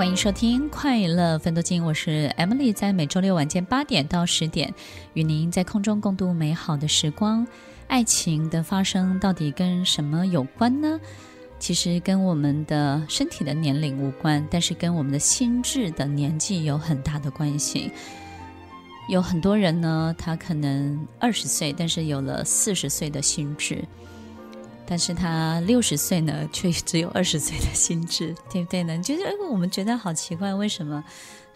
[0.00, 4.72] 欢迎收听《快乐分多金》，我是 Emily，在每周六晚间八点到十点，
[5.12, 7.46] 与您在空中共度美好的时光。
[7.86, 10.98] 爱情的发生到底跟什么有关呢？
[11.58, 17.92] 其实跟我们的身体的年龄无关，但是跟我们的心智的年纪有很大的关系。
[19.06, 23.84] 有很多人呢，他可能二十岁，但是有了四十岁的心智。
[24.90, 28.98] 但是他六十岁呢， 却只有二十岁的心智，对不对呢？
[29.00, 31.04] 就是我们觉得好奇怪，为什么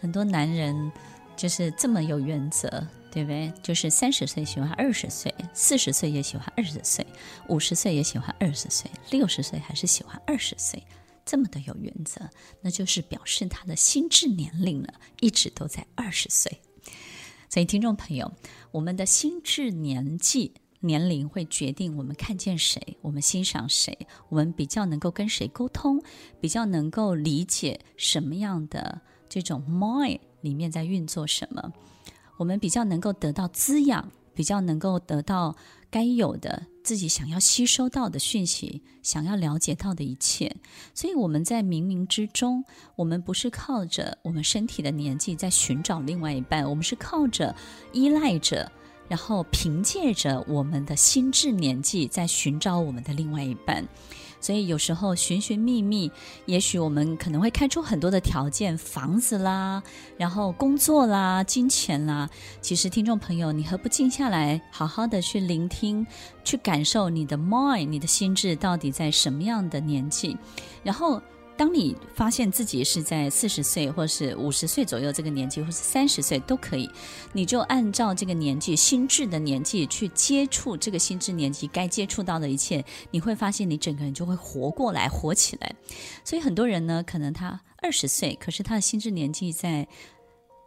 [0.01, 0.93] 很多男人
[1.37, 2.69] 就是这么有原则，
[3.11, 3.53] 对不对？
[3.61, 7.05] 就是三十岁喜欢二十岁，四十岁也喜欢二十岁，
[7.49, 10.81] 五十岁也喜欢二十岁，六十岁还是喜欢二十岁，
[11.27, 12.21] 这么的有原则，
[12.61, 14.89] 那就是表示他的心智年龄呢，
[15.19, 16.61] 一直都在二十岁。
[17.51, 18.33] 所以，听众朋友，
[18.71, 20.55] 我们的心智年纪。
[20.85, 25.99] 年龄会决定我们看见谁，我们欣赏谁，我们比较能够跟谁沟通，
[26.43, 31.73] 比较能够理解什么样的这种 mind 里面在运作什么，
[32.37, 35.57] 我们比较能够得到滋养，比较能够得到
[35.91, 40.55] 该有的自己想要吸收到的讯息，想要了解到的一切。
[40.93, 42.63] 所以我们在冥冥之中，
[42.95, 47.57] 我们不是靠着我们身体的年纪在寻找另外一半，我们是靠着
[47.95, 48.71] 依赖着。
[49.09, 53.87] 然后凭借着我们的心智年纪，在寻找我们的另外一半，
[54.41, 56.11] 所以有时候寻寻觅觅，
[56.47, 59.83] 也许我们可能会开出很多的条件，房子啦，
[60.17, 62.29] 然后工作啦，金钱啦。
[62.61, 66.07] 其实听众朋友，你何不静下来，好好的去聆听，
[66.45, 70.37] 去感受你的 mind，你的心智到底在什么样的年纪，
[70.83, 71.21] 然后。
[71.57, 76.91] 当你发现自己是在四十岁，或是五十岁左右这个年纪，或是三十岁都可以，
[77.33, 85.73] 你就按照这个年纪、心智的年纪去接触这个心智年纪该接触到的一切，你会发现你整个人就会活过来、活起来。
[86.25, 89.87] 所以很多人呢，可能他二十岁，可是他的心智年纪在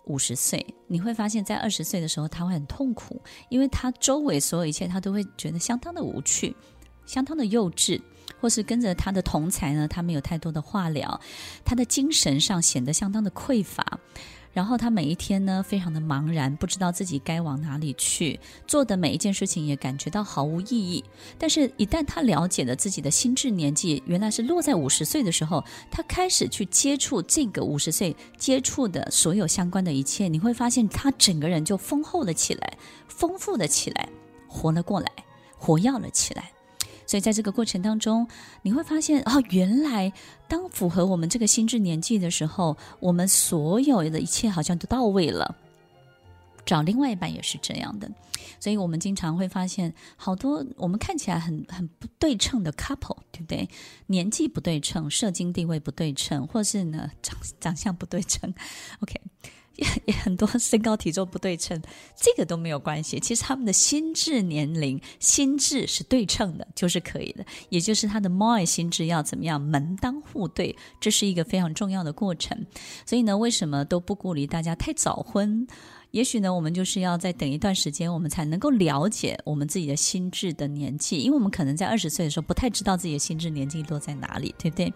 [0.05, 6.55] 五十岁，你会发现在二十岁的时候他会很痛苦，因为他周围所有一切他都会觉得相当的无趣，
[7.05, 8.01] 相当的幼稚。
[8.39, 11.19] 或是跟着他的同才呢，他没有太多的话聊，
[11.65, 13.99] 他的精神上显得相当的匮乏，
[14.53, 21.03] 然后他每一天呢非常的茫然，不知道自己该往哪里去，做的每一件事情也感觉到毫无意义。
[21.37, 32.77] 但是，一旦他了解了自己的心智年纪原来是落在五十岁的时候，他开始去接触这个五十岁接触的所有相关的一切，你会发现他整个人就丰厚了起来，
[33.07, 34.09] 丰富了起来，
[34.47, 35.11] 活了过来，
[35.57, 36.51] 活跃了起来。
[37.07, 38.27] 所以，在这个过程当中，
[38.61, 40.11] 你会发现，哦，原来
[40.47, 45.55] 当符合我们这个心智年纪的时候，我们所有的一切好像都到位了。
[46.65, 48.11] 找另外一半也是这样的，
[48.59, 53.69] 所以我们经常会发现，好多我们看起来很很不对称的 couple，对不对？
[54.07, 58.53] 年纪不对称，社经地位不对称，或是呢长长相不对称，
[58.99, 59.21] OK。
[60.05, 61.81] 也很多身高体重不对称，
[62.15, 63.19] 这个都没有关系。
[63.19, 67.45] 其实他们的心智年龄、心智是对称的，就是可以的。
[67.69, 72.65] 也就是他的 mind 心智要怎么样门当户对，这是一个非常重要的过程。
[73.05, 75.67] 所以呢，为什么都不鼓励大家太早婚？
[76.11, 84.91] 也许呢，我们就是要再等一段时间，我们才能够了解我们自己的心智的年纪，因为我们可能在二十岁的时候不太知道自己的心智年纪落在哪里，对不对？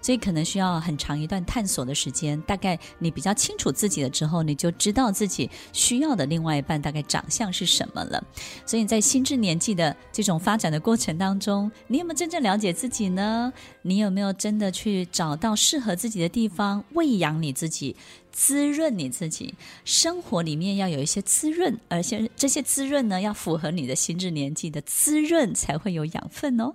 [0.00, 2.40] 所以可能需要很长一段探索的时间。
[2.42, 8.24] 大概你比较清楚自己了之后，你就知道自己需要的另外一半大概长相是什么了。
[8.64, 13.52] 所以在心智年纪的这种发展的过程当中，你有没有真正了解自己呢？
[13.82, 17.96] 你有没有真的去找到适合自己的地方，喂养你自己？
[18.36, 19.54] 滋润你自己，
[19.84, 26.74] 生活里面要有一些滋润，而且这些滋润呢，要符合你的心智年纪的滋润，才会有养分哦。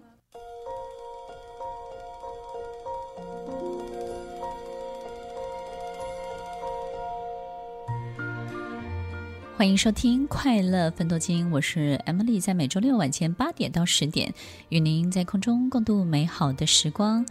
[9.56, 14.33] 欢迎收听《快乐分多金》，我是 Emily，在每周六晚间八点到十点，
[14.69, 17.25] 与您在空中共度美好的时光。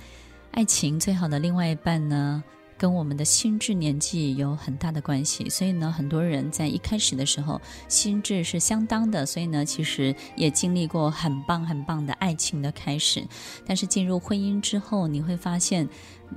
[0.51, 2.45] 爱情最好的另外一半呢，
[2.79, 13.27] 跟我们的心智年纪有很大的关系，所以呢，很多人在一开始的时候心智是相当的，所以呢，其实也经历过很棒很棒的爱情的开始。
[13.67, 15.89] 但是进入婚姻之后，你会发现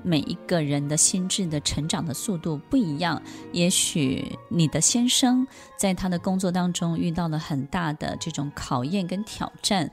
[0.03, 3.21] 每一个人的心智的成长的速度不一样。
[3.53, 5.45] 也许你的先生
[5.77, 9.91] 在他的工作当中遇到了很大的这种考验跟挑战。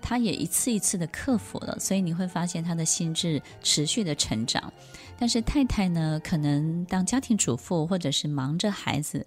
[0.00, 4.72] 他也一次一次的克服了，所以你会发现他的心智持续的成长。
[5.18, 9.26] 但是太太呢，可能当家庭主妇或者是忙着孩子，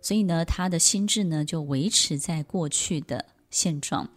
[0.00, 4.08] 所以呢，他的心智呢就维持在过去的现状。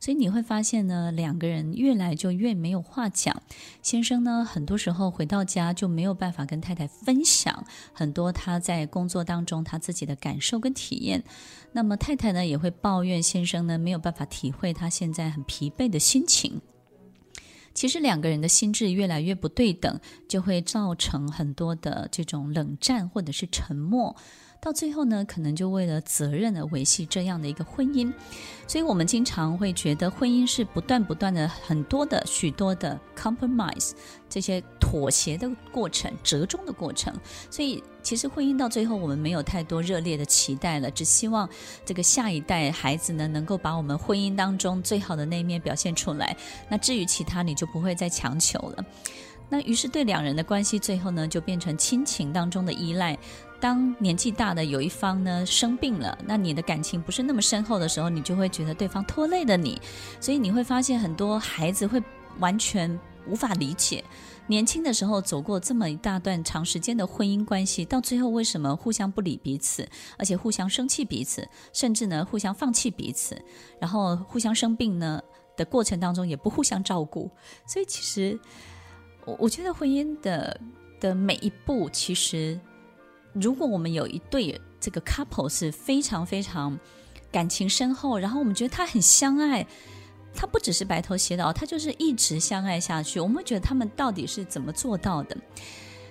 [0.00, 3.40] 所以你会发现呢，两个人越来就越没有话讲。
[3.82, 11.22] 先生呢，很多时候回到家就没有办法跟太太分享很多他在工作当中他自己的感受跟体验。
[11.70, 16.60] 那么太太呢，也会抱怨先生呢没有办法体会他现在很疲惫的心情。
[17.74, 19.98] 其实两个人的心智越来越不对等，
[20.28, 24.14] 就会造成很多的这种冷战或者是沉默。
[24.64, 28.12] 到最后呢，可能就为了责任而维系这样的一个婚姻，
[28.68, 33.90] 所以我们经常会觉得婚姻是不断不断的很多的许多的 compromise
[34.28, 37.12] 这些妥协的过程、折中的过程。
[37.50, 41.48] 所以其实婚姻到最后，我们没有太多热烈的期待了，只希望
[41.84, 46.36] 这个下一代孩子呢，能够把我们婚姻当中最好的那一面表现出来。
[46.68, 48.84] 那至于其他，你就不会再强求了。
[49.48, 53.18] 那于是对两人的关系最后呢，就变成亲情当中的依赖。
[53.62, 59.80] 当年纪大的有一方呢生病了，那你的感情不是那么深厚的时候，你就会觉得对方拖累了你，
[60.18, 62.02] 所以你会发现很多孩子会
[62.40, 62.98] 完全
[63.28, 64.02] 无法理解，
[64.48, 69.88] 年轻的时候走过这么一大段长时间的婚姻关系，到最后为什么互相不理彼此，
[70.18, 73.40] 而且互相生气彼此，甚至呢互相放弃彼此，
[73.78, 75.22] 然后互相生病呢
[75.56, 77.30] 的过程当中也不互相照顾，
[77.64, 78.36] 所以其实
[79.24, 80.60] 我我觉得婚姻的
[80.98, 82.58] 的每一步其实。
[83.32, 86.78] 如果我们有一对这个 couple 是非常非常
[87.30, 89.66] 感情深厚，然后我们觉得他很相爱，
[90.34, 93.18] 他不只是白头偕老，他就是一直相爱下去。
[93.18, 95.36] 我们会觉得他们到底是怎么做到的？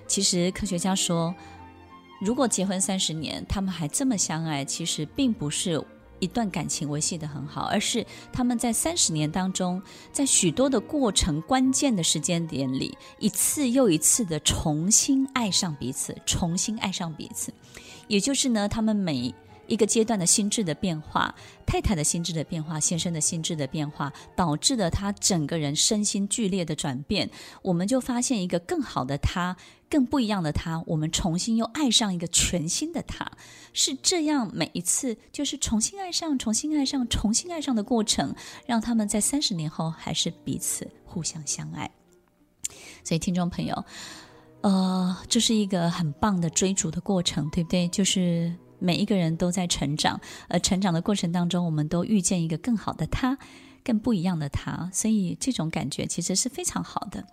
[0.06, 1.34] 其实科学家说，
[2.20, 5.82] 如果结婚三十年，他们还这么相爱，其实并不是。
[6.22, 9.82] 一段感情维系得很好，而是他们在三十年当中，
[10.12, 17.52] 在许多的过程、关键的时间点里，一次又一次的重新爱上彼此，重新爱上彼此。
[18.06, 19.34] 也就是呢，他们每
[19.72, 21.34] 一个阶段的心智的变化，
[21.64, 27.30] 太太的心智的变化，先生的心智的变化，导致了他整个人身心剧烈的转变。
[27.62, 29.56] 我们就发现一个更好的他，
[29.88, 30.84] 更不一样的他。
[30.86, 33.32] 我们重新又爱上一个全新的他，
[33.72, 38.34] 是这样每一次就是重新爱上、重新爱上、重新爱上的过程，
[38.66, 41.90] 让他们在三十年后还是彼此互相相爱。
[43.02, 43.82] 所以，听众朋友，
[44.60, 47.88] 呃，这是一个很棒的追逐的过程，对不对？
[47.88, 48.54] 就是。
[48.82, 53.38] 每一个人都在成长，而成长的过程当中，我们都遇见一个更好的他，
[53.84, 57.24] 更不一样的他，所以这种感觉其实是非常好的。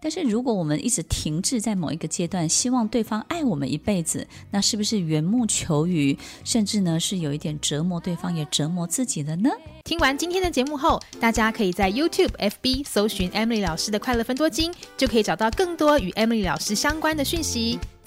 [0.00, 9.50] 但是，如果我们一直停滞在某一个阶段，希望对方爱我们一辈子，那是不是缘木求鱼，甚至呢是有一点折磨对方，也折磨自己的呢？
[9.82, 17.76] 听完今天的节目后，大家可以在 YouTube、FB 搜寻 Emily 老师的快乐分多金，就可以找到更多与 Emily 老师相关的讯息。